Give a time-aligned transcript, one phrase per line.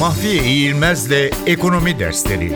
[0.00, 2.52] Mahfiye İğilmez'le Ekonomi Dersleri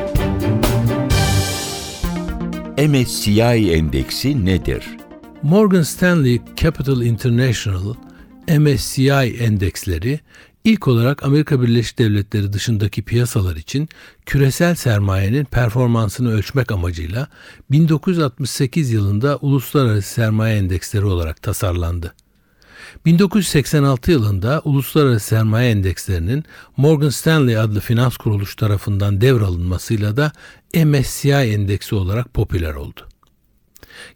[2.89, 4.85] MSCI endeksi nedir?
[5.43, 7.95] Morgan Stanley Capital International
[8.59, 9.11] MSCI
[9.41, 10.21] endeksleri
[10.65, 13.89] ilk olarak Amerika Birleşik Devletleri dışındaki piyasalar için
[14.27, 17.29] küresel sermayenin performansını ölçmek amacıyla
[17.71, 22.15] 1968 yılında Uluslararası Sermaye Endeksleri olarak tasarlandı.
[23.07, 26.45] 1986 yılında Uluslararası Sermaye Endekslerinin
[26.77, 30.33] Morgan Stanley adlı finans kuruluş tarafından devralınmasıyla da
[30.75, 33.01] MSCI endeksi olarak popüler oldu.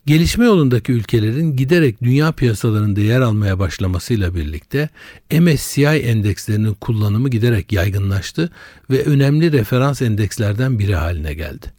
[0.07, 4.89] Gelişme yolundaki ülkelerin giderek dünya piyasalarında yer almaya başlamasıyla birlikte
[5.33, 8.51] MSCI endekslerinin kullanımı giderek yaygınlaştı
[8.91, 11.73] ve önemli referans endekslerden biri haline geldi.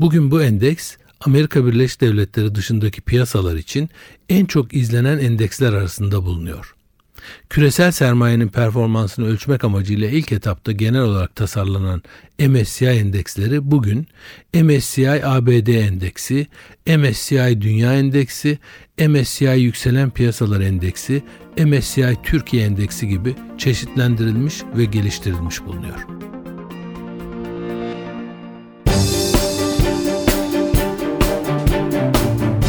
[0.00, 0.96] Bugün bu endeks
[1.26, 3.90] Amerika Birleşik Devletleri dışındaki piyasalar için
[4.28, 6.74] en çok izlenen endeksler arasında bulunuyor.
[7.50, 12.02] Küresel sermayenin performansını ölçmek amacıyla ilk etapta genel olarak tasarlanan
[12.38, 14.06] MSCI endeksleri bugün
[14.54, 16.46] MSCI ABD endeksi,
[16.86, 18.58] MSCI Dünya endeksi,
[19.08, 21.22] MSCI Yükselen Piyasalar endeksi,
[21.58, 26.23] MSCI Türkiye endeksi gibi çeşitlendirilmiş ve geliştirilmiş bulunuyor.